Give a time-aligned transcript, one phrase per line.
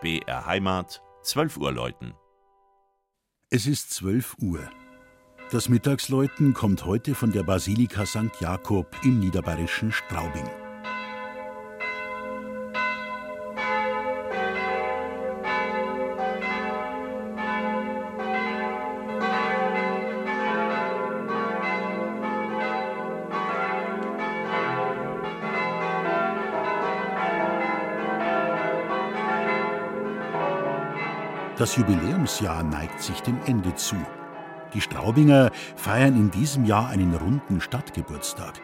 [0.00, 2.14] BR Heimat, 12 Uhr läuten.
[3.50, 4.60] Es ist 12 Uhr.
[5.50, 8.40] Das Mittagsläuten kommt heute von der Basilika St.
[8.40, 10.48] Jakob im niederbayerischen Straubing.
[31.60, 33.94] Das Jubiläumsjahr neigt sich dem Ende zu.
[34.72, 38.54] Die Straubinger feiern in diesem Jahr einen runden Stadtgeburtstag.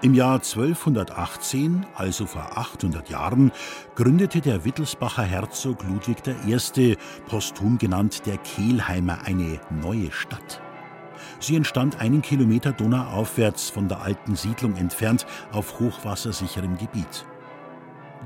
[0.00, 3.52] Im Jahr 1218, also vor 800 Jahren,
[3.96, 6.96] gründete der Wittelsbacher Herzog Ludwig I.,
[7.26, 10.62] posthum genannt der Kehlheimer, eine neue Stadt.
[11.38, 17.26] Sie entstand einen Kilometer donauaufwärts von der alten Siedlung entfernt auf hochwassersicherem Gebiet.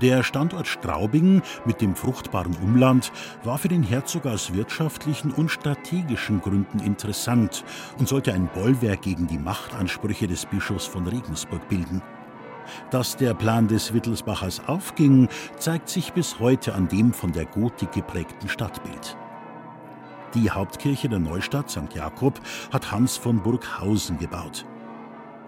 [0.00, 3.12] Der Standort Straubing mit dem fruchtbaren Umland
[3.44, 7.64] war für den Herzog aus wirtschaftlichen und strategischen Gründen interessant
[7.98, 12.02] und sollte ein Bollwerk gegen die Machtansprüche des Bischofs von Regensburg bilden.
[12.90, 15.28] Dass der Plan des Wittelsbachers aufging,
[15.58, 19.16] zeigt sich bis heute an dem von der Gotik geprägten Stadtbild.
[20.34, 21.94] Die Hauptkirche der Neustadt St.
[21.94, 22.40] Jakob
[22.72, 24.66] hat Hans von Burghausen gebaut.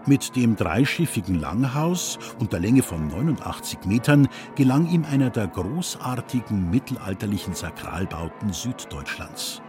[0.09, 6.71] Mit dem dreischiffigen Langhaus und der Länge von 89 Metern gelang ihm einer der großartigen
[6.71, 9.61] mittelalterlichen Sakralbauten Süddeutschlands.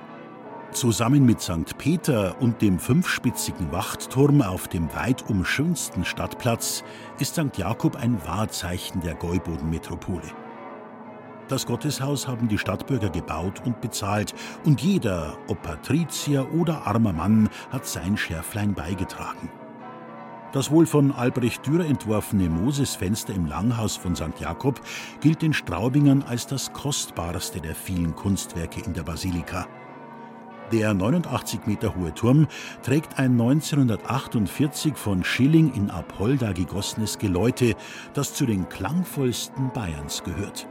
[0.71, 1.75] Zusammen mit St.
[1.79, 6.83] Peter und dem fünfspitzigen Wachtturm auf dem weitum schönsten Stadtplatz
[7.17, 7.57] ist St.
[7.57, 10.29] Jakob ein Wahrzeichen der Gäuboden-Metropole.
[11.47, 14.35] Das Gotteshaus haben die Stadtbürger gebaut und bezahlt,
[14.65, 19.49] und jeder, ob Patrizier oder armer Mann, hat sein Schärflein beigetragen.
[20.53, 24.39] Das wohl von Albrecht Dürer entworfene Mosesfenster im Langhaus von St.
[24.39, 24.79] Jakob
[25.19, 29.67] gilt den Straubingern als das kostbarste der vielen Kunstwerke in der Basilika.
[30.71, 32.47] Der 89 Meter hohe Turm
[32.81, 37.75] trägt ein 1948 von Schilling in Apolda gegossenes Geläute,
[38.13, 40.67] das zu den klangvollsten Bayerns gehört.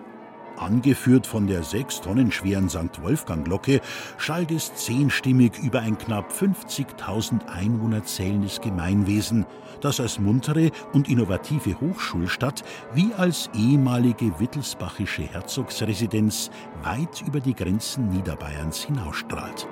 [0.58, 3.02] Angeführt von der sechs Tonnen schweren St.
[3.02, 3.80] Wolfgang-Glocke
[4.16, 9.46] schallt es zehnstimmig über ein knapp 50.000 Einwohner zählendes Gemeinwesen,
[9.80, 16.50] das als muntere und innovative Hochschulstadt wie als ehemalige wittelsbachische Herzogsresidenz
[16.82, 19.68] weit über die Grenzen Niederbayerns hinausstrahlt.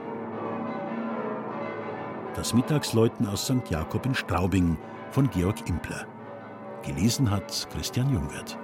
[2.35, 3.71] Das Mittagsläuten aus St.
[3.71, 4.77] Jakob in Straubing
[5.11, 6.07] von Georg Impler.
[6.83, 8.59] Gelesen hat Christian Jungwirth.